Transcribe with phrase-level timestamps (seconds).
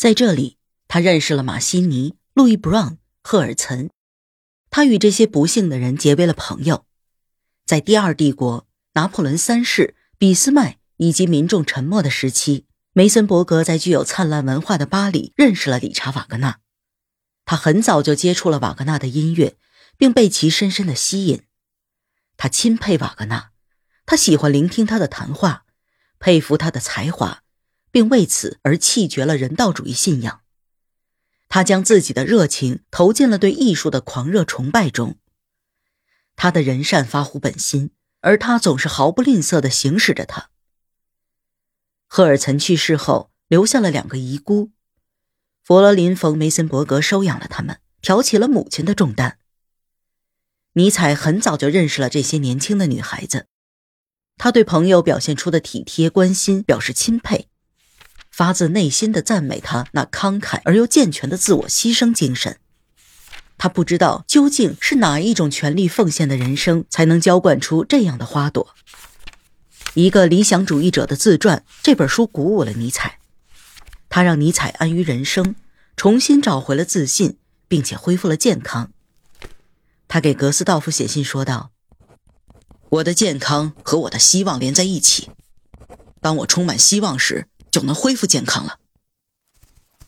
[0.00, 0.56] 在这里，
[0.88, 3.90] 他认识了马西尼、路易·布朗、赫尔岑。
[4.70, 6.86] 他与这些不幸的人结为了朋友。
[7.66, 16.60] 在第二帝国、拿破仑三世、俾斯麦以及民众沉默的时期，梅森伯格在具有灿烂文化的巴黎认识了理查·瓦格纳。
[17.44, 19.58] 他很早就接触了瓦格纳的音乐，
[19.98, 21.42] 并被其深深的吸引。
[22.38, 23.50] 他钦佩瓦格纳，
[24.06, 25.66] 他喜欢聆听他的谈话，
[26.18, 27.42] 佩服他的才华。
[27.90, 30.40] 并为此而弃绝了人道主义信仰，
[31.48, 35.16] 他将自己的热情投进了对艺术的狂热崇拜中。
[36.36, 37.90] 他的人善发乎本心，
[38.20, 40.48] 而他总是毫不吝啬地行使着它。
[42.06, 44.70] 赫尔岑去世后，留下了两个遗孤，
[45.62, 49.38] 弗罗林·冯·梅森伯格收养了他们，挑起了母亲的重担。
[50.74, 53.48] 尼采很早就认识了这些年轻的女孩子，
[54.38, 57.49] 他对朋友表现出的体贴关心表示钦佩。
[58.40, 62.56] 发自内心的赞美他那慷慨而又健全的自我牺牲精神。
[63.58, 68.74] 他不知道究竟是哪一种全力奉献的人生才能浇灌出这样的花朵。
[69.92, 73.18] 一个理想主义者的自传这本书鼓舞了尼采，
[74.08, 75.54] 他让尼采安于人生，
[75.94, 77.36] 重新找回了自信，
[77.68, 78.90] 并且恢复了健康。
[80.08, 81.72] 他给格斯道夫写信说道
[82.88, 85.28] ：“我的健康和我的希望连在一起。
[86.22, 88.78] 当我充满希望时。”就能恢复健康了。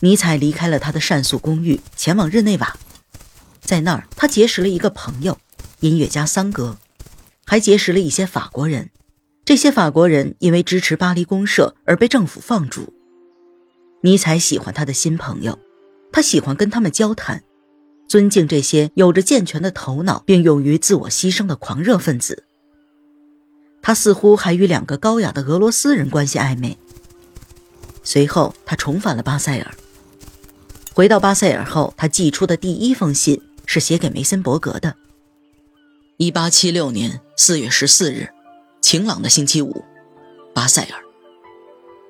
[0.00, 2.76] 尼采离开了他的善宿公寓，前往日内瓦，
[3.60, 5.38] 在那儿他结识了一个朋友，
[5.80, 6.76] 音乐家桑格，
[7.46, 8.90] 还结识了一些法国人。
[9.44, 12.92] 这些法国人因为支持巴黎公社而被政府放逐。
[14.02, 15.58] 尼采喜欢他的新朋友，
[16.12, 17.42] 他喜欢跟他们交谈，
[18.08, 22.44] 尊敬这些有着健全的头脑并勇于自我牺牲的狂热分子。
[23.80, 26.78] 他似乎还与两个高雅的俄罗斯人关系暧昧。
[28.04, 29.74] 随后，他重返了巴塞尔。
[30.92, 34.94] 回到巴塞尔后，他寄出的第一封信是写给梅森伯格的。
[36.18, 38.28] 一八七六年四月十四日，
[38.80, 39.82] 晴朗的星期五，
[40.54, 41.02] 巴塞尔。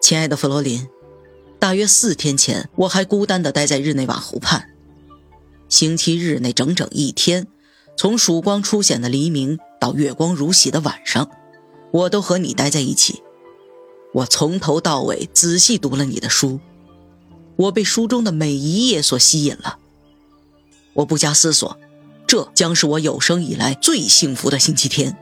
[0.00, 0.88] 亲爱的弗罗林，
[1.58, 4.70] 大约四天前，我还孤单地待在日内瓦湖畔。
[5.68, 7.46] 星期日那整整一天，
[7.96, 11.30] 从曙光初显的黎明到月光如洗的晚上，
[11.90, 13.22] 我都和你待在一起。
[14.12, 16.58] 我从头到尾仔细读了你的书，
[17.56, 19.78] 我被书中的每一页所吸引了。
[20.94, 21.78] 我不加思索，
[22.26, 25.16] 这将是我有生以来最幸福的星期天。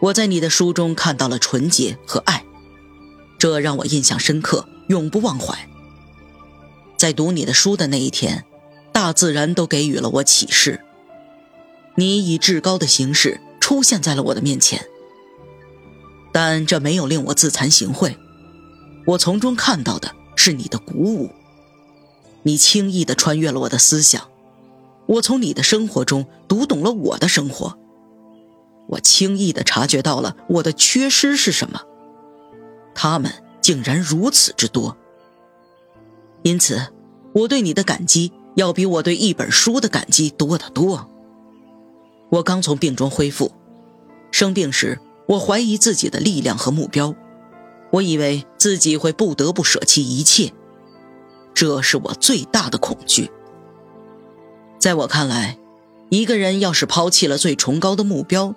[0.00, 2.44] 我在你的书中看到了纯洁和爱，
[3.38, 5.68] 这让我印象深刻，永不忘怀。
[6.98, 8.44] 在读你的书的那一天，
[8.92, 10.84] 大自然都给予了我启示。
[11.94, 14.86] 你以至高的形式出现在了我的面前。
[16.32, 18.16] 但这没有令我自惭形秽，
[19.06, 21.30] 我从中看到的是你的鼓舞。
[22.42, 24.28] 你轻易地穿越了我的思想，
[25.06, 27.78] 我从你的生活中读懂了我的生活。
[28.88, 31.82] 我轻易地察觉到了我的缺失是什么，
[32.94, 34.96] 他们竟然如此之多。
[36.42, 36.88] 因此，
[37.32, 41.08] 我对你的感激要比我对一本书的感激多得多。
[42.30, 43.52] 我刚从病中恢复，
[44.32, 44.98] 生病时。
[45.26, 47.14] 我怀疑自己的力量和目标，
[47.90, 50.52] 我以为自己会不得不舍弃一切，
[51.54, 53.30] 这是我最大的恐惧。
[54.78, 55.58] 在我看来，
[56.10, 58.54] 一个人要是抛弃了最崇高的目标，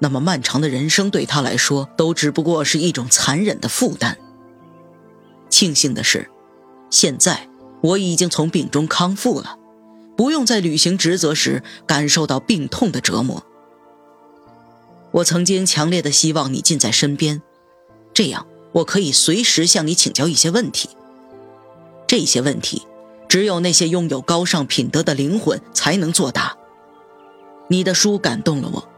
[0.00, 4.18] 那么漫长的人生对他来说都只不过是一种残忍的负担。
[5.48, 6.28] 庆幸的是，
[6.90, 7.48] 现在
[7.82, 9.56] 我已经从病中康复了，
[10.16, 13.44] 不用在履行职责时感受到病痛的折磨。
[15.12, 17.42] 我曾经强烈的希望你近在身边，
[18.14, 20.88] 这样我可以随时向你请教一些问题。
[22.06, 22.86] 这些问题，
[23.28, 26.56] 只有那些拥有高尚品德的灵魂才能作答。
[27.68, 28.88] 你的书感动了我，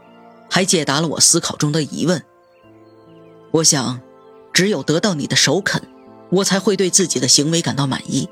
[0.49, 2.23] 还解答了我思考中的疑问。
[3.51, 4.01] 我想，
[4.53, 5.81] 只有得到你的首肯，
[6.29, 8.29] 我才会对自己的行为感到满意。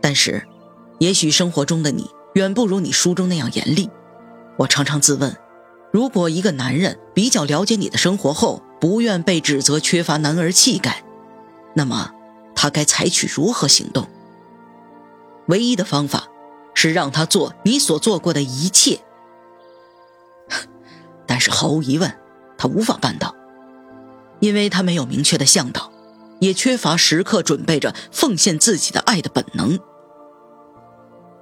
[0.00, 0.46] 但是，
[0.98, 3.90] 也许生活中的你远不如你书中那样严厉。
[4.56, 5.36] 我常常自问。
[5.92, 11.02] 如果一个男人比较了解你的生活后，不愿被指责缺乏男儿气概，
[11.74, 12.12] 那么
[12.54, 14.06] 他该采取如何行动？
[15.46, 16.28] 唯一的方法
[16.74, 19.00] 是让他做你所做过的一切。
[21.26, 22.12] 但是毫无疑问，
[22.58, 23.34] 他无法办到，
[24.40, 25.90] 因为他没有明确的向导，
[26.40, 29.78] 也缺乏时刻准备着奉献自己的爱的本能。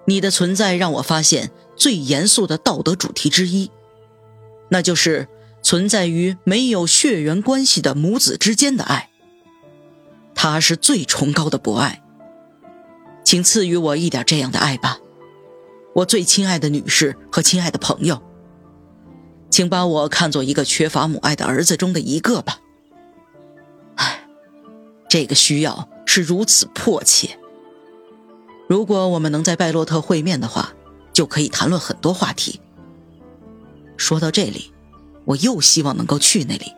[0.06, 3.70] 你的存在让我发现最严肃的道德主题之一。
[4.74, 5.28] 那就是
[5.62, 9.08] 存在于没有血缘关系的母子之间的爱。
[10.34, 12.02] 它是最崇高的博爱。
[13.22, 14.98] 请赐予我一点这样的爱吧，
[15.94, 18.20] 我最亲爱的女士和亲爱的朋友。
[19.48, 22.58] 请把我看作一个缺乏母爱的儿子中的一个吧。
[23.94, 24.26] 唉，
[25.08, 27.38] 这个需要是如此迫切。
[28.68, 30.72] 如果我们能在拜洛特会面的话，
[31.12, 32.60] 就可以谈论很多话题。
[34.04, 34.70] 说到这里，
[35.24, 36.74] 我又希望能够去那里。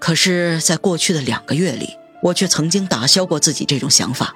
[0.00, 4.34] 可是，在过去的两个月里，我却曾经打消过自己这种想法。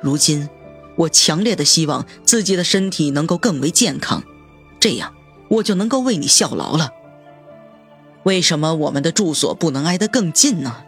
[0.00, 0.48] 如今，
[0.96, 4.22] 我强烈的希望自己的身体能够更为健康，
[4.78, 5.12] 这样
[5.48, 6.92] 我就能够为你效劳了。
[8.22, 10.84] 为什么我们的住所不能挨得更近呢？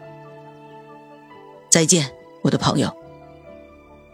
[1.69, 2.13] 再见，
[2.43, 2.95] 我的朋友。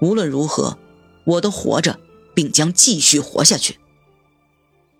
[0.02, 0.80] 无论如何，
[1.24, 2.00] 我都活着，
[2.34, 3.78] 并将继续活下去。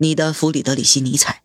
[0.02, 1.44] 你的弗里德里希·尼采。